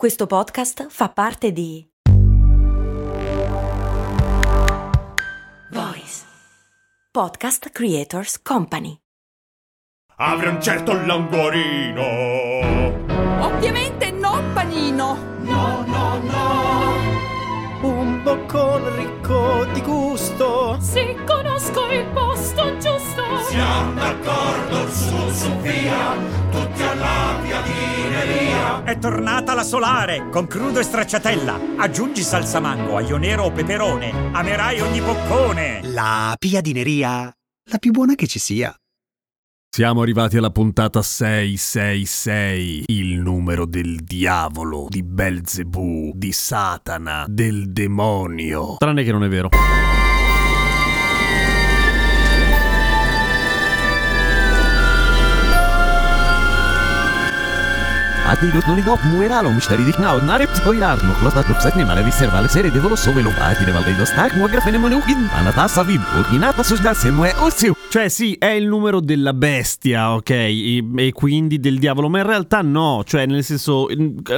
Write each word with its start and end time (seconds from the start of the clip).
Questo 0.00 0.26
podcast 0.26 0.86
fa 0.88 1.10
parte 1.10 1.52
di 1.52 1.86
Voice 5.72 6.24
Podcast 7.10 7.68
Creators 7.68 8.40
Company. 8.40 8.96
Apre 10.16 10.48
un 10.48 10.62
certo 10.62 10.94
languorino. 11.04 12.02
Ovviamente 13.44 14.10
non 14.10 14.42
panino. 14.54 15.18
No, 15.42 15.84
no, 15.84 16.18
no. 16.22 16.69
Un 18.20 18.26
boccone 18.26 18.96
ricco 18.96 19.64
di 19.72 19.80
gusto. 19.80 20.78
Se 20.78 21.16
conosco 21.24 21.90
il 21.90 22.04
posto 22.12 22.76
giusto. 22.76 23.24
Siamo 23.48 23.94
d'accordo, 23.94 24.90
su, 24.90 25.30
su, 25.30 25.56
via. 25.60 26.18
Tutti 26.50 26.82
alla 26.82 27.38
piadineria. 27.42 28.84
È 28.84 28.98
tornata 28.98 29.54
la 29.54 29.62
solare 29.62 30.28
con 30.28 30.46
crudo 30.46 30.80
e 30.80 30.82
stracciatella. 30.82 31.58
Aggiungi 31.78 32.22
salsa 32.22 32.60
mango, 32.60 32.98
aglio 32.98 33.16
nero 33.16 33.44
o 33.44 33.52
peperone. 33.52 34.12
Amerai 34.32 34.80
ogni 34.80 35.00
boccone. 35.00 35.80
La 35.84 36.36
piadineria, 36.38 37.34
la 37.70 37.78
più 37.78 37.90
buona 37.90 38.14
che 38.16 38.26
ci 38.26 38.38
sia. 38.38 38.79
Siamo 39.72 40.02
arrivati 40.02 40.36
alla 40.36 40.50
puntata 40.50 41.00
666, 41.00 42.86
il 42.88 43.20
numero 43.20 43.66
del 43.66 44.00
diavolo, 44.02 44.86
di 44.88 45.04
Belzebù, 45.04 46.10
di 46.12 46.32
Satana, 46.32 47.24
del 47.28 47.70
demonio. 47.70 48.74
Tranne 48.78 49.04
che 49.04 49.12
non 49.12 49.22
è 49.22 49.28
vero. 49.28 49.48
Adiós, 58.30 58.64
no 58.68 58.76
ligó, 58.76 58.96
muera, 59.10 59.42
müşteri 59.42 59.82
dikna, 59.82 60.12
narip 60.22 60.50
koyar, 60.62 61.00
nuklat 61.02 61.48
nuksak 61.48 61.74
ne 61.74 61.84
malevi 61.84 62.12
servale 62.12 62.48
sere 62.48 62.70
devolo 62.70 62.94
sove 62.96 63.22
lo 63.22 63.30
pati 63.30 63.64
de 63.64 63.72
valde 63.72 63.96
dostak, 63.98 64.36
muagrafene 64.36 64.78
monugin, 64.78 65.26
anata 65.34 65.66
savib, 65.66 66.00
urginata 66.16 66.62
susda 66.62 66.94
semue 66.94 67.34
osiu. 67.40 67.74
Cioè 67.90 68.08
sì, 68.08 68.36
è 68.38 68.50
il 68.50 68.68
numero 68.68 69.00
della 69.00 69.32
bestia, 69.32 70.14
ok? 70.14 70.30
E, 70.30 70.84
e 70.96 71.12
quindi 71.12 71.58
del 71.58 71.80
diavolo, 71.80 72.08
ma 72.08 72.18
in 72.18 72.26
realtà 72.26 72.62
no, 72.62 73.02
cioè 73.04 73.26
nel 73.26 73.42
senso, 73.42 73.88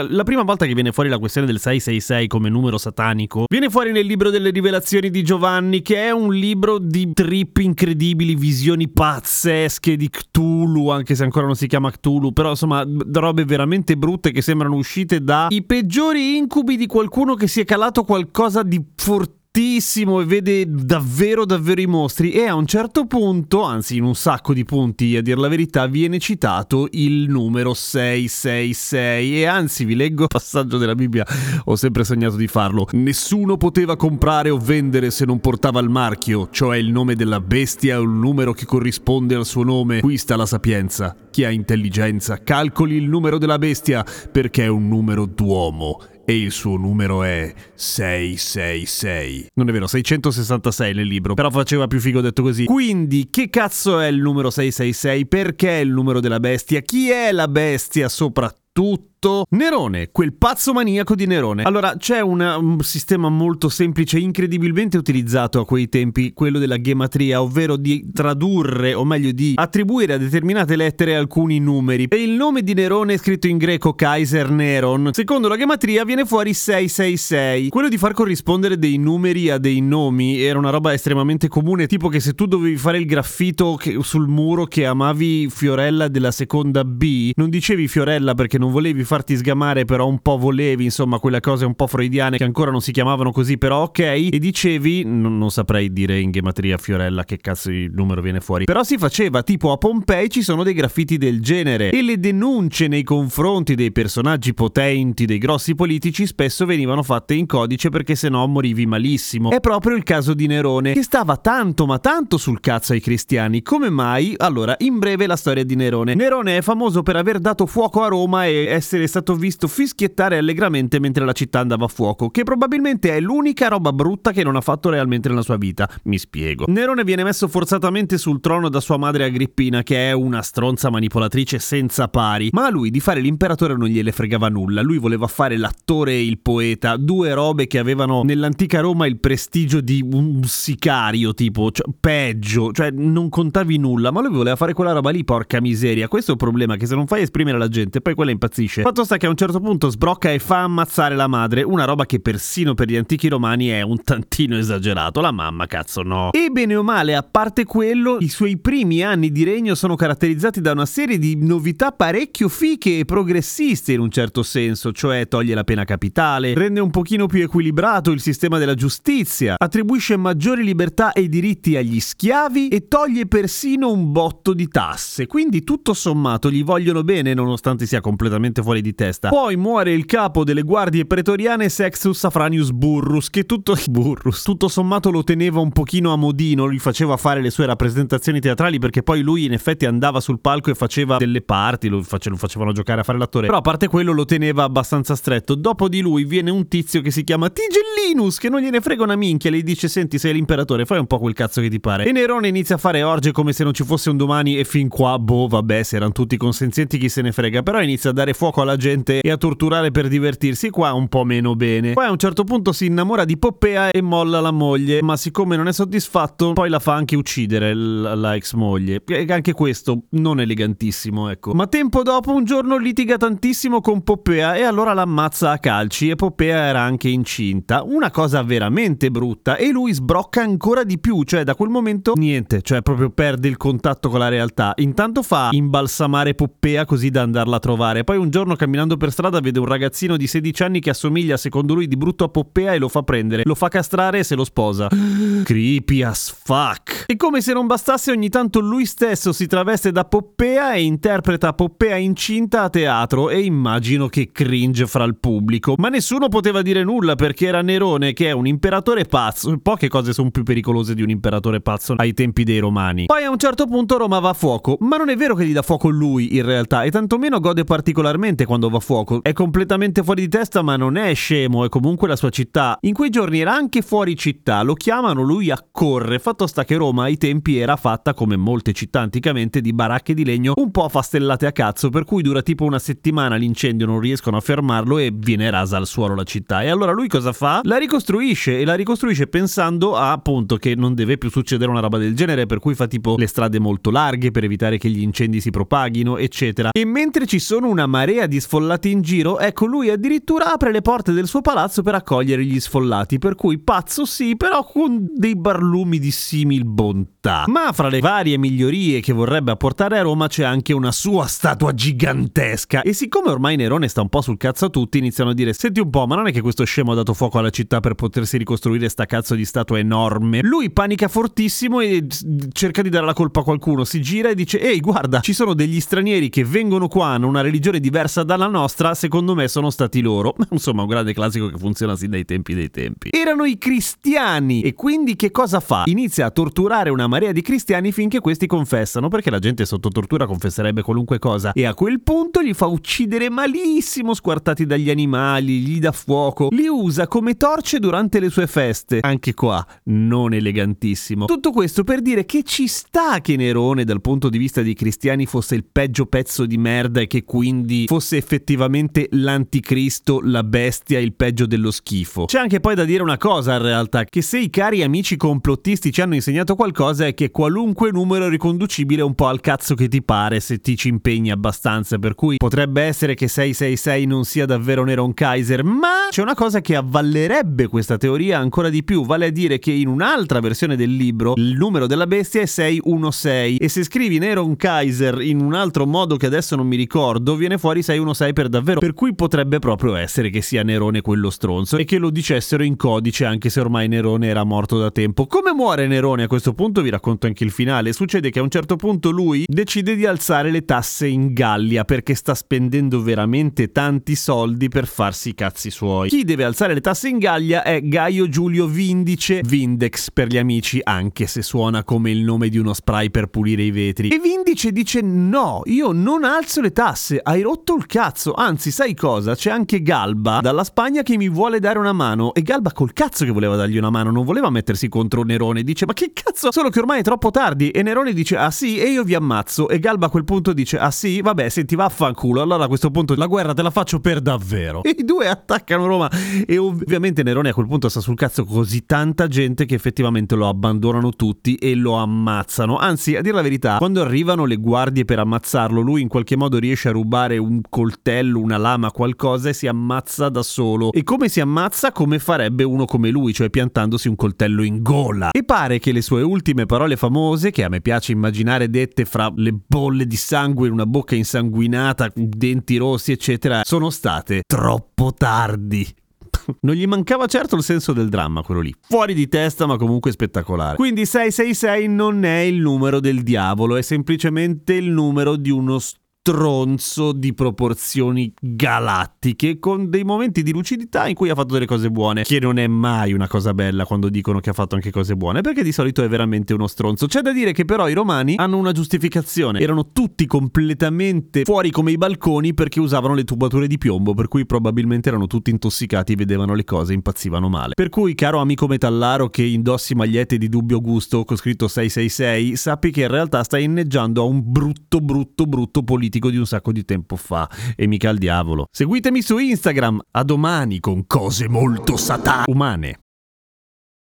la 0.09 0.23
prima 0.23 0.43
volta 0.43 0.65
che 0.65 0.73
viene 0.73 0.91
fuori 0.91 1.11
la 1.11 1.19
questione 1.19 1.47
del 1.47 1.59
666 1.59 2.29
come 2.29 2.49
numero 2.49 2.79
satanico, 2.79 3.45
viene 3.47 3.69
fuori 3.69 3.93
nel 3.93 4.07
libro 4.07 4.31
delle 4.31 4.49
rivelazioni 4.49 5.11
di 5.11 5.23
Giovanni, 5.23 5.83
che 5.83 5.97
è 5.97 6.11
un 6.13 6.33
libro 6.33 6.79
di 6.79 7.13
trip 7.13 7.59
incredibili, 7.59 8.37
visioni 8.37 8.89
pazzesche 8.89 9.97
di 9.97 10.09
Cthulhu, 10.09 10.89
anche 10.89 11.15
se 11.15 11.23
ancora 11.23 11.45
non 11.45 11.55
si 11.55 11.67
chiama 11.67 11.91
Cthulhu, 11.91 12.33
però 12.33 12.49
insomma, 12.51 12.87
robe 13.13 13.45
veramente 13.45 13.81
brutte 13.97 14.31
che 14.31 14.43
sembrano 14.43 14.77
uscite 14.77 15.21
da 15.21 15.47
i 15.51 15.63
peggiori 15.63 16.37
incubi 16.37 16.77
di 16.77 16.87
qualcuno 16.87 17.35
che 17.35 17.47
si 17.47 17.61
è 17.61 17.65
calato 17.65 18.05
qualcosa 18.05 18.63
di 18.63 18.83
fortissimo 18.97 19.41
e 19.55 20.25
vede 20.25 20.65
davvero 20.67 21.45
davvero 21.45 21.83
i 21.83 21.87
mostri 21.87 22.31
e 22.31 22.47
a 22.47 22.55
un 22.55 22.65
certo 22.65 23.05
punto, 23.05 23.63
anzi 23.63 23.99
in 23.99 24.03
un 24.03 24.15
sacco 24.15 24.55
di 24.55 24.65
punti 24.65 25.15
a 25.15 25.21
dir 25.21 25.37
la 25.37 25.49
verità, 25.49 25.85
viene 25.87 26.19
citato 26.19 26.89
il 26.93 27.29
numero 27.29 27.75
666 27.75 29.43
e 29.43 29.45
anzi 29.45 29.85
vi 29.85 29.95
leggo 29.95 30.27
passaggio 30.27 30.79
della 30.79 30.95
Bibbia, 30.95 31.27
ho 31.65 31.77
sempre 31.77 32.03
sognato 32.03 32.37
di 32.37 32.47
farlo. 32.47 32.89
Nessuno 32.93 33.59
poteva 33.59 33.95
comprare 33.97 34.49
o 34.49 34.57
vendere 34.57 35.11
se 35.11 35.27
non 35.27 35.39
portava 35.39 35.81
il 35.81 35.91
marchio, 35.91 36.49
cioè 36.51 36.79
il 36.79 36.91
nome 36.91 37.15
della 37.15 37.41
bestia 37.41 37.99
o 37.99 38.03
il 38.05 38.09
numero 38.09 38.55
che 38.55 38.65
corrisponde 38.65 39.35
al 39.35 39.45
suo 39.45 39.65
nome. 39.65 40.01
Qui 40.01 40.17
sta 40.17 40.35
la 40.35 40.47
sapienza. 40.47 41.15
Chi 41.31 41.45
ha 41.45 41.51
intelligenza 41.51 42.39
calcoli 42.43 42.97
il 42.97 43.07
numero 43.07 43.37
della 43.37 43.59
bestia 43.59 44.03
perché 44.31 44.65
è 44.65 44.69
un 44.69 44.89
numero 44.89 45.27
d'uomo 45.27 46.01
e 46.25 46.37
il 46.37 46.51
suo 46.51 46.77
numero 46.77 47.23
è 47.23 47.53
666. 47.75 49.49
Non 49.55 49.69
è 49.69 49.73
vero, 49.73 49.87
666 49.87 50.95
nel 50.95 51.07
libro, 51.07 51.35
però 51.35 51.51
faceva 51.51 51.87
più 51.87 52.01
figo 52.01 52.21
detto 52.21 52.43
così. 52.43 52.65
Quindi, 52.65 53.29
che 53.31 53.51
cazzo 53.51 53.99
è 53.99 54.07
il 54.07 54.21
numero 54.21 54.51
666? 54.51 55.27
Perché 55.27 55.79
è 55.79 55.83
il 55.83 55.91
numero 55.91 56.21
della 56.21 56.41
bestia? 56.41 56.81
Chi 56.81 57.11
è 57.11 57.33
la 57.33 57.49
bestia 57.49 58.09
soprattutto? 58.09 59.11
Nerone, 59.51 60.09
quel 60.11 60.35
pazzo 60.35 60.73
maniaco 60.73 61.15
di 61.15 61.27
Nerone. 61.27 61.63
Allora, 61.63 61.97
c'è 61.97 62.21
una, 62.21 62.57
un 62.57 62.81
sistema 62.81 63.29
molto 63.29 63.69
semplice, 63.69 64.19
incredibilmente 64.19 64.97
utilizzato 64.97 65.61
a 65.61 65.65
quei 65.65 65.89
tempi, 65.89 66.33
quello 66.33 66.59
della 66.59 66.81
gematria, 66.81 67.41
ovvero 67.41 67.77
di 67.77 68.11
tradurre, 68.13 68.95
o 68.95 69.05
meglio 69.05 69.31
di 69.31 69.53
attribuire 69.55 70.15
a 70.15 70.17
determinate 70.17 70.75
lettere 70.75 71.15
alcuni 71.15 71.61
numeri. 71.61 72.07
E 72.09 72.17
il 72.17 72.31
nome 72.31 72.63
di 72.63 72.75
Nerone 72.75 73.17
scritto 73.17 73.47
in 73.47 73.59
greco 73.59 73.95
Kaiser 73.95 74.51
Neron, 74.51 75.11
secondo 75.13 75.47
la 75.47 75.57
gematria 75.57 76.05
viene 76.05 76.25
fuori 76.25 76.53
666. 76.53 77.69
Quello 77.69 77.89
di 77.89 77.99
far 77.99 78.15
corrispondere 78.15 78.77
dei 78.77 78.97
numeri 78.97 79.51
a 79.51 79.59
dei 79.59 79.81
nomi 79.81 80.41
era 80.43 80.59
una 80.59 80.71
roba 80.71 80.93
estremamente 80.93 81.47
comune, 81.47 81.87
tipo 81.87 82.09
che 82.09 82.19
se 82.19 82.33
tu 82.33 82.47
dovevi 82.47 82.77
fare 82.77 82.99
il 82.99 83.07
graffito 83.07 83.77
che, 83.77 83.99
sul 84.03 84.27
muro 84.27 84.65
che 84.65 84.85
amavi 84.85 85.49
Fiorella 85.49 86.09
della 86.09 86.33
seconda 86.33 86.85
B, 86.85 87.31
non 87.37 87.51
dicevi 87.51 87.87
Fiorella 87.87 88.35
perché 88.35 88.59
non 88.59 88.73
volevi 88.73 89.05
farti 89.13 89.37
sgamare, 89.37 89.85
però 89.85 90.07
un 90.07 90.21
po' 90.21 90.39
volevi, 90.39 90.85
insomma, 90.85 91.19
quelle 91.19 91.41
cose 91.41 91.67
un 91.67 91.75
po' 91.75 91.87
freudiane 91.87 92.39
che 92.39 92.45
ancora 92.45 92.71
non 92.71 92.81
si 92.81 92.93
chiamavano 92.93 93.31
così, 93.31 93.59
però 93.59 93.83
ok, 93.83 93.99
e 93.99 94.39
dicevi, 94.39 95.05
non, 95.05 95.37
non 95.37 95.51
saprei 95.51 95.93
dire 95.93 96.19
in 96.19 96.31
gematria 96.31 96.79
Fiorella 96.79 97.23
che 97.25 97.37
cazzo 97.37 97.71
il 97.71 97.91
numero 97.93 98.23
viene 98.23 98.41
fuori, 98.41 98.65
però 98.65 98.83
si 98.83 98.97
faceva, 98.97 99.43
tipo 99.43 99.71
a 99.71 99.77
Pompei 99.77 100.31
ci 100.31 100.41
sono 100.41 100.63
dei 100.63 100.73
graffiti 100.73 101.19
del 101.19 101.43
genere 101.43 101.91
e 101.91 102.01
le 102.01 102.19
denunce 102.19 102.89
nei 102.89 103.03
confronti 103.03 103.75
dei 103.75 103.93
personaggi 103.93 104.55
potenti, 104.55 105.27
dei 105.27 105.37
grossi 105.37 105.75
politici, 105.75 106.27
spesso 106.27 106.65
venivano 106.65 107.03
fatte 107.03 107.35
in 107.35 107.45
codice 107.45 107.91
perché 107.91 108.15
sennò 108.15 108.47
morivi 108.47 108.87
malissimo. 108.87 109.51
È 109.51 109.61
proprio 109.61 109.95
il 109.95 110.05
caso 110.05 110.33
di 110.33 110.47
Nerone, 110.47 110.95
che 110.95 111.03
stava 111.03 111.37
tanto 111.37 111.85
ma 111.85 111.99
tanto 111.99 112.39
sul 112.39 112.61
cazzo 112.61 112.95
ai 112.95 113.01
cristiani. 113.01 113.61
Come 113.61 113.91
mai? 113.91 114.33
Allora, 114.39 114.75
in 114.79 114.99
breve 114.99 115.27
la 115.27 115.37
storia 115.37 115.65
di 115.65 115.77
Nerone. 115.77 116.15
Nerone 116.15 116.57
è 116.57 116.63
famoso 116.63 117.03
per 117.03 117.17
aver 117.17 117.41
dato 117.41 117.67
fuoco 117.67 118.03
a 118.03 118.09
Roma 118.09 118.47
e 118.47 118.65
essere 118.65 119.01
è 119.05 119.09
stato 119.09 119.35
visto 119.35 119.69
fischiettare 119.69 120.39
allegramente 120.39 121.01
mentre 121.01 121.25
la 121.25 121.33
città 121.33 121.61
andava 121.61 121.85
a 121.85 121.89
fuoco, 121.89 122.31
che 122.31 122.43
probabilmente 122.45 123.15
è 123.17 123.21
l'unica 123.21 123.69
roba 123.69 123.93
brutta 123.93 124.33
che 124.33 124.43
non 124.43 124.57
ha 124.57 124.61
fatto 124.61 124.91
realmente 124.91 125.29
nella 125.29 125.43
sua 125.43 125.57
vita. 125.57 125.89
Mi 126.05 126.19
spiego. 126.19 126.65
Nerone 126.69 127.05
viene 127.05 127.25
messo 127.25 127.49
forzatamente 127.49 128.19
sul 128.19 128.41
trono 128.41 128.69
da 128.69 128.81
sua 128.81 128.97
madre 128.97 129.25
Agrippina, 129.25 129.83
che 129.83 130.09
è 130.09 130.13
una 130.13 130.43
stronza 130.43 130.91
manipolatrice 130.91 131.59
senza 131.59 132.09
pari, 132.09 132.51
ma 132.53 132.67
a 132.67 132.71
lui 132.71 132.91
di 132.91 133.01
fare 133.01 133.21
l'imperatore 133.21 133.77
non 133.77 133.89
gliele 133.89 134.13
fregava 134.13 134.49
nulla. 134.49 134.83
Lui 134.83 134.99
voleva 134.99 135.27
fare 135.27 135.57
l'attore 135.57 136.13
e 136.13 136.27
il 136.27 136.39
poeta, 136.39 136.97
due 136.97 137.33
robe 137.35 137.67
che 137.67 137.79
avevano 137.79 138.23
nell'antica 138.23 138.81
Roma 138.81 139.07
il 139.07 139.19
prestigio 139.19 139.81
di 139.81 140.05
un 140.09 140.43
sicario, 140.45 141.35
tipo, 141.35 141.71
cioè, 141.71 141.87
peggio, 141.99 142.73
cioè 142.73 142.91
non 142.91 143.29
contavi 143.29 143.79
nulla, 143.79 144.11
ma 144.11 144.21
lui 144.21 144.33
voleva 144.35 144.57
fare 144.57 144.73
quella 144.73 144.93
roba 144.93 145.11
lì, 145.11 145.25
porca 145.25 145.61
miseria. 145.61 146.09
Questo 146.09 146.31
è 146.31 146.35
il 146.35 146.41
problema, 146.41 146.77
che 146.77 146.87
se 146.87 146.95
non 146.95 147.07
fai 147.07 147.23
esprimere 147.23 147.59
la 147.59 147.69
gente, 147.69 148.01
poi 148.01 148.15
quella 148.15 148.31
impazzisce. 148.31 148.83
Fatto 148.93 149.07
sta 149.07 149.17
che 149.17 149.25
a 149.25 149.31
un 149.31 149.37
certo 149.37 149.59
punto 149.59 149.89
sbrocca 149.89 150.31
e 150.31 150.39
fa 150.39 150.65
ammazzare 150.65 151.17
la 151.17 151.27
madre, 151.27 151.63
una 151.63 151.87
roba 151.87 152.05
che 152.05 152.21
persino 152.21 152.75
per 152.75 152.89
gli 152.89 152.97
antichi 152.97 153.27
romani 153.29 153.69
è 153.69 153.81
un 153.81 154.03
tantino 154.03 154.59
esagerato. 154.59 155.23
La 155.23 155.33
mamma, 155.33 155.65
cazzo, 155.65 156.03
no. 156.03 156.31
E 156.31 156.51
bene 156.51 156.77
o 156.77 156.83
male, 156.83 157.15
a 157.15 157.23
parte 157.23 157.65
quello, 157.65 158.19
i 158.21 158.29
suoi 158.29 158.59
primi 158.59 159.03
anni 159.03 159.33
di 159.33 159.45
regno 159.45 159.75
sono 159.75 159.97
caratterizzati 159.97 160.61
da 160.61 160.73
una 160.73 160.85
serie 160.85 161.19
di 161.19 161.37
novità 161.37 161.91
parecchio 161.91 162.51
fiche 162.51 162.99
e 162.99 163.07
progressiste 163.07 163.95
in 163.95 164.01
un 164.01 164.11
certo 164.11 164.43
senso, 164.43 164.93
cioè 164.93 165.27
toglie 165.27 165.55
la 165.55 165.65
pena 165.65 165.85
capitale, 165.85 166.53
rende 166.53 166.81
un 166.81 166.91
pochino 166.91 167.25
più 167.25 167.43
equilibrato 167.43 168.11
il 168.11 168.21
sistema 168.21 168.59
della 168.59 168.75
giustizia, 168.75 169.55
attribuisce 169.57 170.19
maggiori 170.19 170.65
libertà 170.65 171.13
e 171.13 171.31
diritti 171.31 171.79
agli 171.79 171.99
schiavi 171.99 172.69
e 172.69 172.89
toglie 172.89 173.25
persino 173.25 173.91
un 173.91 174.13
botto 174.13 174.53
di 174.53 174.69
tasse. 174.69 175.27
Quindi 175.27 175.65
tutto 175.65 175.95
sommato 175.95 176.51
gli 176.51 176.63
vogliono 176.63 177.03
bene 177.03 177.33
nonostante 177.33 177.87
sia 177.87 178.03
completamente 178.03 178.61
fuori 178.61 178.81
di 178.83 178.95
testa. 178.95 179.31
Poi 179.31 179.57
muore 179.57 179.93
il 179.93 180.05
capo 180.05 180.45
delle 180.45 180.63
guardie 180.63 181.07
pretoriane 181.07 181.69
Sextus 181.69 182.19
Safranius 182.19 182.71
Burrus, 182.73 183.31
che 183.31 183.47
tutto 183.47 183.75
Burrus, 183.89 184.43
tutto 184.43 184.69
sommato 184.69 185.11
lo 185.11 185.25
teneva 185.25 185.61
un 185.61 185.73
pochino 185.73 186.13
a 186.13 186.17
modino, 186.17 186.71
gli 186.71 186.79
faceva 186.79 187.17
fare 187.17 187.41
le 187.41 187.51
sue 187.51 187.65
rappresentazioni 187.67 188.41
teatrali 188.41 188.79
perché 188.79 189.03
poi 189.03 189.23
lui 189.23 189.45
in 189.45 189.53
effetti 189.53 189.87
andava 189.87 190.21
sul 190.21 190.41
palco 190.41 190.71
e 190.71 190.75
faceva 190.75 191.17
delle 191.17 191.41
parti, 191.41 191.89
lo, 191.89 192.03
face, 192.03 192.29
lo 192.29 192.37
facevano 192.37 192.73
giocare 192.73 193.01
a 193.01 193.05
fare 193.05 193.19
l'attore. 193.19 193.47
Però 193.47 193.59
a 193.59 193.63
parte 193.63 193.89
quello 193.89 194.13
lo 194.13 194.25
teneva 194.25 194.65
abbastanza 194.65 195.15
stretto. 195.15 195.55
Dopo 195.55 195.89
di 195.89 196.01
lui 196.01 196.25
viene 196.25 196.51
un 196.51 196.69
tizio 196.69 197.01
che 197.01 197.11
si 197.11 197.25
chiama 197.25 197.49
Tigellino 197.49 198.01
Linus 198.03 198.39
che 198.39 198.49
non 198.49 198.61
gliene 198.61 198.81
frega 198.81 199.03
una 199.03 199.17
minchia, 199.17 199.51
le 199.51 199.63
dice 199.63 199.89
senti 199.89 200.19
sei 200.19 200.33
l'imperatore, 200.33 200.85
fai 200.85 200.99
un 200.99 201.07
po' 201.07 201.19
quel 201.19 201.35
cazzo 201.35 201.61
che 201.61 201.69
ti 201.69 201.81
pare. 201.81 202.05
E 202.05 202.13
Nerone 202.13 202.49
inizia 202.49 202.75
a 202.75 202.79
fare 202.79 203.03
orge 203.03 203.33
come 203.33 203.53
se 203.53 203.65
non 203.65 203.73
ci 203.73 203.85
fosse 203.85 204.11
un 204.11 204.17
domani 204.17 204.59
e 204.59 204.65
fin 204.65 204.89
qua, 204.89 205.19
boh, 205.19 205.47
vabbè, 205.47 205.83
se 205.83 205.97
erano 205.97 206.13
tutti 206.13 206.37
consenzienti 206.37 206.99
chi 206.99 207.09
se 207.09 207.23
ne 207.23 207.33
frega, 207.33 207.63
però 207.63 207.83
inizia 207.83 208.11
a 208.11 208.13
dare 208.13 208.35
fuoco 208.35 208.61
alla 208.63 208.77
gente 208.77 209.21
e 209.21 209.31
a 209.31 209.37
torturare 209.37 209.91
per 209.91 210.09
divertirsi, 210.09 210.71
qua 210.71 210.93
un 210.93 211.09
po' 211.09 211.25
meno 211.25 211.55
bene. 211.55 211.93
Poi 211.93 212.07
a 212.07 212.11
un 212.11 212.19
certo 212.19 212.45
punto 212.45 212.73
si 212.73 212.87
innamora 212.87 213.25
di 213.25 213.37
Poppea 213.37 213.91
e 213.91 214.01
molla 214.01 214.41
la 214.41 214.51
moglie, 214.51 215.03
ma 215.03 215.17
siccome 215.17 215.57
non 215.57 215.69
è 215.69 215.73
soddisfatto, 215.73 216.53
poi 216.53 216.71
la 216.71 216.79
fa 216.79 216.95
anche 216.95 217.17
uccidere 217.17 217.75
la, 217.75 218.15
la 218.15 218.35
ex 218.35 218.55
moglie. 218.55 219.03
E 219.07 219.27
anche 219.29 219.53
questo 219.53 220.05
non 220.11 220.41
elegantissimo, 220.41 221.29
ecco. 221.29 221.53
Ma 221.53 221.67
tempo 221.67 222.03
dopo 222.03 222.33
un 222.33 222.45
giorno 222.45 222.77
litiga 222.79 223.17
tantissimo 223.17 223.81
con 223.81 224.03
Poppea 224.03 224.55
e 224.55 224.63
allora 224.63 224.93
l'ammazza 224.95 225.51
a 225.51 225.59
calci 225.59 226.09
e 226.11 226.15
Poppea 226.15 226.57
era 226.57 226.81
anche 226.81 227.09
incinta. 227.09 227.83
Una 227.85 228.11
cosa 228.11 228.43
veramente 228.43 229.11
brutta 229.11 229.57
e 229.57 229.71
lui 229.71 229.93
sbrocca 229.93 230.43
ancora 230.43 230.85
di 230.85 230.99
più, 230.99 231.23
cioè 231.25 231.45
da 231.45 231.55
quel 231.55 231.69
momento 231.69 232.13
niente, 232.17 232.63
cioè 232.63 232.83
proprio 232.83 233.11
perde 233.11 233.49
il 233.49 233.57
contatto 233.57 234.09
con 234.09 234.19
la 234.19 234.29
realtà. 234.29 234.73
Intanto 234.77 235.23
fa 235.23 235.49
imbalsamare 235.51 236.35
Poppea 236.35 236.85
così 236.85 237.11
da 237.11 237.23
andarla 237.23 237.57
a 237.57 237.61
trovare. 237.61 238.05
Poi 238.05 238.17
un 238.17 238.31
giorno 238.31 238.52
camminando 238.57 238.97
per 238.97 239.13
strada 239.13 239.41
vede 239.41 239.59
un 239.59 239.67
ragazzino 239.67 240.17
di 240.17 240.27
16 240.27 240.63
anni 240.63 240.81
che 240.81 240.91
assomiglia 240.91 241.37
secondo 241.37 241.75
lui 241.75 241.89
di 241.89 241.97
brutto 241.97 242.25
a 242.25 242.29
Poppea 242.29 242.73
e 242.73 242.79
lo 242.79 242.89
fa 242.89 243.03
prendere, 243.03 243.43
lo 243.45 243.55
fa 243.55 243.69
castrare 243.69 244.21
e 244.21 244.25
se 244.25 244.35
lo 244.35 244.45
sposa. 244.45 244.89
Creepy 245.45 246.03
as 246.03 246.35
fuck. 246.45 247.05
E 247.07 247.17
come 247.17 247.41
se 247.41 247.53
non 247.53 247.67
bastasse 247.67 248.11
ogni 248.11 248.29
tanto 248.29 248.61
lui 248.61 248.87
stesso 248.87 249.33
si 249.33 249.47
traveste 249.47 249.93
da 249.93 250.05
Poppea 250.05 250.73
e 250.75 250.83
interpreta 250.83 251.53
Poppea 251.53 251.97
incinta 251.97 252.63
a 252.63 252.71
teatro 252.71 253.31
e 253.31 253.41
immagino 253.41 254.09
che 254.09 254.31
cringe 254.33 254.87
fra 254.87 255.05
il 255.05 255.17
pubblico. 255.17 255.75
Ma 255.79 255.89
nessuno 255.89 256.29
poteva 256.29 256.63
dire 256.63 256.83
nulla 256.85 257.15
perché 257.15 257.47
era 257.47 257.63
Nerone 257.63 258.13
che 258.13 258.29
è 258.29 258.33
un 258.33 258.47
imperatore 258.47 259.05
pazzo. 259.05 259.59
Poche 259.63 259.89
cose 259.89 260.13
sono 260.13 260.31
più 260.31 260.43
pericolose 260.43 260.95
di 260.95 261.03
un 261.03 261.11
imperatore 261.11 261.61
pazzo 261.61 261.95
ai 261.97 262.15
tempi 262.15 262.45
dei 262.45 262.59
romani. 262.59 263.07
Poi 263.07 263.25
a 263.25 263.31
un 263.31 263.39
certo 263.39 263.67
punto 263.67 263.97
Roma 263.97 264.19
va 264.19 264.31
a 264.31 264.35
fuoco, 264.35 264.77
ma 264.81 264.97
non 264.97 265.09
è 265.09 265.17
vero 265.17 265.35
che 265.35 265.45
gli 265.45 265.53
dà 265.53 265.63
fuoco 265.63 265.89
lui 265.89 266.37
in 266.37 266.45
realtà 266.45 266.83
e 266.83 266.91
tantomeno 266.91 267.41
gode 267.41 267.65
particolarmente 267.65 268.42
quando 268.45 268.69
va 268.69 268.79
a 268.79 268.81
fuoco. 268.81 269.23
È 269.23 269.33
completamente 269.33 270.03
fuori 270.03 270.23
di 270.23 270.29
testa 270.29 270.63
ma 270.63 270.77
non 270.77 270.97
è 270.97 271.15
scemo, 271.15 271.65
è 271.65 271.69
comunque 271.69 272.09
la 272.09 272.17
sua 272.17 272.31
città. 272.31 272.77
In 272.83 272.93
quei 272.93 273.11
giorni 273.11 273.41
era 273.41 273.55
anche 273.55 273.83
fuori 273.83 274.17
città, 274.17 274.63
lo 274.63 274.75
chiamano, 274.75 275.23
lui 275.23 275.51
accorre. 275.51 276.19
Fatto 276.19 276.47
sta 276.47 276.65
che 276.65 276.77
Roma 276.77 277.05
ai 277.05 277.17
tempi 277.17 277.59
era 277.59 277.77
fatta 277.77 278.15
come 278.15 278.37
molte 278.37 278.73
città 278.73 279.01
anticamente 279.01 279.61
di 279.61 279.73
baracche 279.73 280.15
di 280.15 280.25
legno 280.25 280.55
un 280.57 280.71
po' 280.71 280.85
affastellate 280.85 281.47
a 281.47 281.53
cazzo, 281.53 281.91
per 281.91 282.05
cui 282.05 282.23
dura 282.23 282.43
tipo 282.43 282.65
una 282.65 282.79
settimana 282.79 283.37
l'incendio, 283.37 283.87
non 283.87 284.01
riescono 284.01 284.37
a 284.37 284.41
fermarlo 284.41 284.99
e 284.99 285.13
viene 285.15 285.51
rasa 285.51 285.77
al 285.77 285.87
suolo 285.87 286.15
la 286.15 286.25
città. 286.25 286.63
E 286.63 286.69
allora 286.69 286.93
lui 286.93 287.09
cosa 287.09 287.33
fa? 287.33 287.61
La 287.65 287.79
ricostruisce 287.79 288.59
e 288.59 288.65
la 288.65 288.75
ricostruisce 288.75 289.27
pensando 289.27 289.97
a, 289.97 290.13
appunto 290.13 290.57
che 290.57 290.75
non 290.75 290.95
deve 290.95 291.19
più 291.19 291.31
succedere 291.31 291.71
una 291.71 291.81
roba 291.81 291.99
del 291.99 292.15
genere, 292.15 292.47
per 292.47 292.59
cui 292.59 292.75
fa 292.75 292.87
tipo 292.87 293.17
le 293.17 293.27
strade 293.27 293.59
molto 293.59 293.91
larghe 293.91 294.31
per 294.31 294.45
evitare 294.45 294.79
che 294.79 294.89
gli 294.89 295.03
incendi 295.03 295.41
si 295.41 295.51
propaghino, 295.51 296.19
eccetera. 296.19 296.71
E 296.73 296.85
mentre 296.85 297.27
ci 297.27 297.39
sono 297.39 297.69
una 297.69 297.87
marea 297.87 298.27
di 298.27 298.32
sfollati 298.41 298.91
in 298.91 299.03
giro, 299.03 299.39
ecco 299.39 299.67
lui 299.67 299.91
addirittura 299.91 300.53
apre 300.53 300.73
le 300.73 300.83
porte 300.83 301.13
del 301.13 301.27
suo 301.27 301.41
palazzo 301.41 301.83
per 301.83 301.95
accogliere 301.95 302.45
gli 302.45 302.61
sfollati, 302.61 303.19
per 303.19 303.35
cui 303.35 303.59
pazzo 303.59 304.05
sì, 304.05 304.37
però 304.37 304.65
con 304.65 305.09
dei 305.15 305.37
barlumi 305.37 305.99
di 305.99 306.11
simil 306.11 306.65
bontà. 306.65 307.45
Ma 307.47 307.73
fra 307.73 307.89
le 307.89 308.01
varie 308.01 308.39
migliorie 308.39 309.01
che 309.01 309.13
vorrebbe 309.13 309.53
apportare 309.53 309.99
a 309.99 310.03
Roma 310.03 310.27
c'è 310.27 310.45
anche 310.45 310.73
una 310.73 310.93
sua 310.93 311.27
statua 311.27 311.73
gigantesca. 311.73 312.83
E 312.83 312.93
siccome 312.93 313.31
ormai 313.31 313.57
Nerone 313.57 313.89
sta 313.89 314.01
un 314.01 314.09
po' 314.09 314.21
sul 314.21 314.37
cazzo 314.37 314.67
a 314.67 314.69
tutti, 314.69 314.99
iniziano 314.99 315.31
a 315.31 315.35
dire: 315.35 315.53
Senti 315.53 315.81
un 315.81 315.91
po', 315.91 316.07
ma 316.07 316.17
non 316.17 316.27
è 316.27 316.33
che 316.33 316.41
questo 316.41 316.65
scemo 316.65 316.93
ha 316.93 316.95
dato 316.95 317.15
fuoco 317.15 317.39
alla 317.39 317.51
città 317.51 317.81
per 317.81 317.95
potersi 317.95 318.39
ricostruire 318.39 318.89
sta 318.89 319.07
cazzo 319.07 319.35
di 319.35 319.45
statua 319.45 319.79
enorme? 319.79 320.41
Lui 320.43 320.71
panica 320.71 321.09
fortissimo 321.09 321.81
e 321.81 322.07
cerca 322.53 322.83
di 322.83 322.89
dare 322.89 323.07
la 323.07 323.13
colpa 323.13 323.41
a 323.41 323.45
qualcuno. 323.45 323.85
Si 323.85 324.01
gira 324.01 324.29
e 324.29 324.35
dice: 324.35 324.61
Ehi, 324.61 324.81
guarda, 324.81 325.21
ci 325.21 325.33
sono 325.33 325.55
degli 325.55 325.81
stranieri 325.81 326.29
che 326.29 326.45
vengono 326.45 326.89
qua, 326.89 327.09
hanno 327.09 327.29
una 327.29 327.41
religione 327.41 327.81
diversa 327.81 328.22
dalla 328.23 328.47
nostra. 328.47 328.95
Secondo 328.95 329.35
me 329.35 329.49
sono 329.49 329.71
stati 329.71 330.01
loro. 330.01 330.35
Insomma, 330.51 330.83
un 330.83 330.89
grande 330.89 331.13
classico 331.13 331.49
che 331.49 331.59
funziona 331.59 331.97
sin 331.97 332.11
dai 332.11 332.25
tempi 332.25 332.55
dei 332.55 332.71
tempi. 332.71 333.11
Erano 333.13 333.45
i 333.45 333.59
cristiani. 333.59 334.63
E 334.63 334.75
quindi 334.75 335.17
che 335.17 335.31
cosa 335.31 335.61
fa? 335.61 335.85
Inizia 335.87 336.27
a 336.27 336.31
torturare 336.31 336.91
una 336.91 337.07
marea 337.07 337.33
di 337.33 337.43
cristiani 337.43 337.93
finché 337.93 338.21
questi 338.21 338.47
confessano, 338.47 339.09
perché 339.09 339.31
la 339.31 339.39
gente 339.39 339.65
sotto 339.65 339.89
tortura 339.89 340.27
confesserebbe 340.27 340.83
qualunque 340.83 341.19
cosa. 341.19 341.53
E 341.53 341.65
a 341.65 341.75
quel 341.75 342.01
punto 342.03 342.43
gli 342.43 342.55
fa 342.55 342.67
uccidere 342.67 343.31
malissimo, 343.31 344.15
squartati 344.15 344.67
dagli 344.67 344.91
animali, 344.91 345.61
gli 345.61 345.79
dà 345.79 345.93
fuoco, 345.93 346.49
li 346.51 346.67
usa 346.67 347.07
come 347.07 347.37
torce 347.37 347.79
durante 347.79 348.21
le 348.21 348.31
sue 348.31 348.47
feste. 348.47 349.01
Anche 349.01 349.35
qua, 349.35 349.65
non 349.85 350.33
elegantissimo. 350.33 351.27
Tutto 351.27 351.51
questo 351.51 351.85
per 351.85 352.01
dire 352.01 352.25
che 352.25 352.43
ci 352.43 352.67
sta 352.67 353.21
che 353.21 353.37
Nerone, 353.37 353.85
dal 353.85 354.01
punto 354.01 354.29
di 354.29 354.39
vista 354.39 354.63
dei 354.63 354.75
cristiani, 354.75 355.27
fosse 355.27 355.55
il 355.55 355.65
peggio 355.71 356.07
pezzo 356.07 356.47
di 356.47 356.59
merda 356.59 357.01
e 357.01 357.07
che 357.07 357.25
quindi 357.25 357.85
fosse 357.87 358.12
effettivamente 358.17 359.09
l'anticristo, 359.13 360.21
la 360.23 360.43
bestia, 360.43 360.99
il 360.99 361.15
peggio 361.15 361.47
dello 361.47 361.71
schifo. 361.71 362.27
C'è 362.27 362.39
anche 362.39 362.61
poi 362.61 362.75
da 362.75 362.85
dire 362.85 363.03
una 363.03 363.17
cosa 363.17 363.57
in 363.57 363.63
realtà, 363.63 364.05
che 364.05 364.23
se 364.23 364.39
i 364.39 364.51
cari 364.51 364.83
amici 364.83 365.17
complottisti 365.17 365.93
ci 365.93 366.01
hanno 366.01 366.15
insegnato 366.15 366.55
qualcosa 366.55 367.07
è 367.07 367.15
che 367.15 367.31
qualunque 367.31 367.91
numero 367.91 368.27
è 368.27 368.29
riconducibile 368.29 369.03
un 369.03 369.15
po' 369.15 369.27
al 369.27 369.41
cazzo 369.41 369.75
che 369.75 369.89
ti 369.89 370.03
pare 370.03 370.41
se 370.41 370.59
ti 370.59 370.77
ci 370.77 370.89
impegni 370.89 371.31
abbastanza, 371.31 371.99
per 371.99 372.15
cui 372.15 372.37
potrebbe 372.37 372.83
essere 372.83 373.15
che 373.15 373.29
666 373.29 374.07
non 374.07 374.25
sia 374.25 374.47
davvero 374.47 374.85
Neron 374.85 375.15
Kaiser, 375.15 375.65
ma 375.65 376.09
c'è 376.11 376.23
una 376.23 376.35
cosa 376.35 376.61
che 376.61 376.77
avvallerebbe 376.77 377.67
questa 377.69 377.97
teoria 377.97 378.39
ancora 378.39 378.69
di 378.69 378.85
più, 378.85 379.05
vale 379.05 379.27
a 379.27 379.31
dire 379.31 379.59
che 379.59 379.73
in 379.73 379.89
un'altra 379.89 380.41
versione 380.41 380.77
del 380.77 380.95
libro 380.95 381.35
il 381.37 381.55
numero 381.57 381.87
della 381.87 382.07
bestia 382.07 382.43
è 382.43 382.47
616 382.47 383.57
e 383.57 383.69
se 383.69 383.85
scrivi 383.85 384.19
Neron 384.19 384.57
Kaiser 384.57 385.21
in 385.21 385.41
un 385.41 385.55
altro 385.55 385.87
modo 385.87 386.17
che 386.17 386.27
adesso 386.27 386.57
non 386.57 386.67
mi 386.67 386.77
ricordo 386.77 387.37
viene 387.37 387.59
fuori 387.59 387.83
616 387.83 388.02
per 388.33 388.49
davvero, 388.49 388.81
per 388.81 388.95
cui 388.95 389.15
potrebbe 389.15 389.59
proprio 389.59 389.95
essere 389.95 390.31
che 390.31 390.43
sia 390.43 390.63
Nerone 390.63 391.01
quello 391.01 391.31
stronzo 391.31 391.77
e 391.77 391.85
che 391.85 391.99
lo 391.99 392.11
dicessero 392.11 392.63
in 392.63 392.77
codice 392.77 393.25
anche 393.25 393.51
se 393.51 393.61
ormai 393.61 393.89
Nerone 393.89 394.27
era 394.27 394.45
morto 394.45 394.79
da 394.79 394.91
tempo. 394.91 395.27
Come 395.27 395.53
muore 395.53 395.87
Nerone 395.87 396.25
a 396.25 396.27
questo 396.27 396.53
punto 396.53 396.83
vi 396.83 396.91
racconto 396.91 397.27
anche 397.27 397.45
il 397.45 397.51
finale, 397.51 397.93
succede 397.93 398.31
che 398.31 398.39
a 398.39 398.43
un 398.43 398.51
certo 398.51 398.77
punto 398.77 399.11
lui 399.11 399.45
decide 399.47 399.95
di 399.95 400.07
alzare 400.07 400.51
le 400.51 400.65
tasse 400.65 401.07
in 401.07 401.33
Gallia 401.33 401.85
perché 401.85 402.15
sta 402.15 402.35
spendendo 402.35 403.03
veramente 403.03 403.73
tanti 403.73 404.15
soldi 404.15 404.69
per 404.69 404.87
farsi 404.87 405.31
i 405.31 405.35
cazzi 405.35 405.71
suoi. 405.71 406.09
Chi 406.09 406.25
deve 406.25 406.45
alzare 406.45 406.75
le 406.75 406.81
tasse 406.81 407.09
in 407.09 407.19
Gallia 407.19 407.63
è 407.63 407.81
Gaio 407.83 408.29
Giulio 408.29 408.67
Vindice, 408.67 409.43
Vindex 409.45 410.11
per 410.11 410.29
gli 410.29 410.39
amici, 410.39 410.81
anche 410.83 411.27
se 411.27 411.43
suona 411.43 411.85
come 411.85 412.11
il 412.11 412.23
nome 412.23 412.49
di 412.49 412.59
uno 412.59 412.73
spray 412.73 413.11
per 413.11 413.27
pulire 413.27 413.63
i 413.63 413.71
vetri. 413.71 414.09
E 414.09 414.19
Vindice 414.19 414.73
dice 414.73 415.01
no, 415.01 415.63
io 415.65 415.93
non 415.93 416.25
alzo 416.25 416.61
le 416.61 416.73
tasse, 416.73 417.21
hai 417.23 417.43
rotto 417.43 417.75
il 417.77 417.87
cazzo, 417.93 418.33
anzi 418.33 418.71
sai 418.71 418.95
cosa? 418.95 419.35
C'è 419.35 419.51
anche 419.51 419.83
Galba 419.83 420.41
dalla 420.41 420.65
Spagna 420.65 421.03
che 421.03 421.19
mi 421.19 421.29
vuole 421.29 421.61
dare 421.61 421.79
una 421.79 421.93
mano. 421.93 422.33
E 422.33 422.41
Galba 422.41 422.73
col 422.73 422.95
cazzo 422.95 423.27
che 423.27 423.31
voleva 423.31 423.55
dargli 423.55 423.77
una 423.77 423.91
mano, 423.91 424.11
non 424.11 424.25
voleva 424.25 424.49
mettersi 424.49 424.89
contro 424.89 425.25
Nerone, 425.25 425.63
dice 425.63 425.85
ma 425.85 425.93
che 425.93 426.11
cazzo, 426.15 426.51
solo 426.51 426.71
che 426.71 426.79
ormai 426.79 427.01
è 427.01 427.03
troppo 427.03 427.31
tardi. 427.31 427.69
E 427.69 427.83
Nerone 427.83 428.15
dice 428.15 428.39
ah 428.39 428.51
sì 428.51 428.79
e 428.79 428.89
io 428.89 429.03
vi 429.05 429.15
ammazzo. 429.15 429.69
E 429.69 429.79
Galba 429.79 430.07
a 430.07 430.09
quel 430.09 430.25
punto 430.25 430.55
dice 430.55 430.79
ah 430.79 430.91
sì? 430.91 431.21
Vabbè 431.21 431.51
senti 431.51 431.75
vaffanculo. 431.75 432.41
Allora 432.41 432.65
a 432.65 432.67
questo 432.67 432.91
punto 432.91 433.15
la 433.15 433.27
guerra 433.27 433.53
te 433.53 433.61
la 433.61 433.69
faccio 433.69 434.01
per 434.01 434.23
davvero. 434.23 434.81
E 434.93 434.97
i 434.99 435.05
due 435.05 435.29
attaccano 435.29 435.87
Roma. 435.87 436.11
E 436.47 436.57
ovviamente 436.57 437.23
Nerone 437.23 437.51
a 437.51 437.53
quel 437.53 437.67
punto 437.67 437.91
sta 437.91 438.01
sul 438.01 438.17
cazzo 438.17 438.47
così 438.47 438.87
tanta 438.87 439.29
gente 439.29 439.67
che 439.67 439.75
effettivamente 439.75 440.35
lo 440.35 440.49
abbandonano 440.49 441.11
tutti 441.11 441.57
e 441.57 441.75
lo 441.75 441.97
ammazzano. 441.97 442.79
Anzi 442.79 443.17
a 443.17 443.21
dire 443.21 443.35
la 443.35 443.43
verità 443.43 443.77
quando 443.77 444.01
arrivano 444.01 444.47
le 444.47 444.57
guardie 444.57 445.05
per 445.05 445.19
ammazzarlo 445.19 445.83
lui 445.83 446.01
in 446.01 446.09
qualche 446.09 446.37
modo 446.37 446.57
riesce 446.57 446.89
a 446.89 446.93
rubare 446.93 447.37
un 447.37 447.61
coltello 447.69 447.81
una 448.13 448.57
lama 448.57 448.91
qualcosa 448.91 449.49
e 449.49 449.53
si 449.53 449.67
ammazza 449.67 450.29
da 450.29 450.43
solo 450.43 450.93
e 450.93 451.03
come 451.03 451.29
si 451.29 451.41
ammazza 451.41 451.93
come 451.93 452.19
farebbe 452.19 452.65
uno 452.65 452.85
come 452.85 453.11
lui 453.11 453.33
cioè 453.33 453.51
piantandosi 453.51 454.09
un 454.09 454.17
coltello 454.17 454.63
in 454.63 454.83
gola 454.83 455.31
e 455.31 455.45
pare 455.45 455.79
che 455.79 455.93
le 455.93 456.03
sue 456.03 456.23
ultime 456.23 456.67
parole 456.67 456.97
famose 456.97 457.51
che 457.51 457.65
a 457.65 457.69
me 457.69 457.81
piace 457.81 458.13
immaginare 458.13 458.69
dette 458.69 459.05
fra 459.05 459.33
le 459.35 459.53
bolle 459.53 460.07
di 460.07 460.17
sangue 460.17 460.67
in 460.67 460.73
una 460.73 460.87
bocca 460.87 461.15
insanguinata, 461.15 462.11
denti 462.15 462.77
rossi, 462.77 463.13
eccetera, 463.13 463.63
sono 463.65 463.91
state 463.91 464.43
troppo 464.47 465.13
tardi. 465.13 465.87
Non 466.61 466.75
gli 466.75 466.87
mancava 466.87 467.27
certo 467.27 467.57
il 467.57 467.63
senso 467.63 467.93
del 467.93 468.09
dramma, 468.09 468.43
quello 468.43 468.61
lì. 468.61 468.75
Fuori 468.89 469.15
di 469.15 469.29
testa, 469.29 469.67
ma 469.67 469.77
comunque 469.77 470.11
spettacolare. 470.11 470.77
Quindi 470.77 471.05
666 471.05 471.89
non 471.89 472.25
è 472.25 472.39
il 472.39 472.61
numero 472.61 473.01
del 473.01 473.23
diavolo, 473.23 473.77
è 473.77 473.83
semplicemente 473.83 474.75
il 474.75 474.91
numero 474.91 475.37
di 475.37 475.51
uno 475.51 475.79
stronzo 476.25 477.11
di 477.11 477.35
proporzioni 477.35 478.33
galattiche 478.41 479.59
con 479.59 479.91
dei 479.91 480.05
momenti 480.05 480.45
di 480.45 480.53
lucidità 480.53 481.09
in 481.09 481.17
cui 481.17 481.31
ha 481.31 481.35
fatto 481.35 481.55
delle 481.55 481.67
cose 481.67 481.91
buone, 481.91 482.23
che 482.23 482.39
non 482.39 482.61
è 482.61 482.69
mai 482.69 483.13
una 483.13 483.27
cosa 483.27 483.53
bella 483.55 483.85
quando 483.85 484.09
dicono 484.09 484.39
che 484.39 484.51
ha 484.51 484.53
fatto 484.53 484.77
anche 484.77 484.93
cose 484.93 485.17
buone, 485.17 485.41
perché 485.41 485.65
di 485.65 485.73
solito 485.73 486.05
è 486.05 486.09
veramente 486.09 486.55
uno 486.55 486.69
stronzo. 486.69 487.09
C'è 487.09 487.23
da 487.23 487.33
dire 487.33 487.51
che 487.51 487.65
però 487.65 487.89
i 487.89 487.93
romani 487.93 488.37
hanno 488.37 488.57
una 488.57 488.71
giustificazione, 488.71 489.59
erano 489.59 489.91
tutti 489.91 490.25
completamente 490.27 491.43
fuori 491.43 491.73
come 491.73 491.91
i 491.91 491.97
balconi 491.97 492.55
perché 492.55 492.79
usavano 492.79 493.15
le 493.15 493.25
tubature 493.25 493.67
di 493.67 493.77
piombo, 493.77 494.15
per 494.15 494.29
cui 494.29 494.47
probabilmente 494.47 495.09
erano 495.09 495.27
tutti 495.27 495.51
intossicati, 495.51 496.15
vedevano 496.15 496.55
le 496.55 496.63
cose 496.63 496.93
impazzivano 496.93 497.49
male. 497.49 497.75
Per 497.75 497.89
cui, 497.89 498.15
caro 498.15 498.39
amico 498.39 498.69
metallaro 498.69 499.29
che 499.29 499.43
indossi 499.43 499.97
magliette 499.97 500.39
di 500.39 500.49
dubbio 500.49 500.81
gusto 500.81 501.25
con 501.25 501.37
scritto 501.37 501.67
666, 501.67 502.55
sappi 502.55 502.93
che 502.93 503.01
in 503.01 503.09
realtà 503.09 503.43
stai 503.43 503.65
inneggiando 503.65 504.23
a 504.23 504.25
un 504.25 504.41
brutto, 504.45 505.01
brutto, 505.01 505.47
brutto 505.47 505.83
politico 505.83 506.11
di 506.19 506.37
un 506.37 506.47
sacco 506.47 506.73
di 506.73 506.85
tempo 506.85 507.17
fa 507.17 507.49
e 507.77 507.87
mica 507.87 508.11
al 508.11 508.19
diavolo. 508.19 508.67
Seguitemi 508.71 509.23
su 509.23 509.39
Instagram, 509.39 510.01
a 510.11 510.23
domani 510.23 510.81
con 510.81 511.07
cose 511.07 511.49
molto 511.49 511.97
satà 511.97 512.45
umane. 512.47 513.02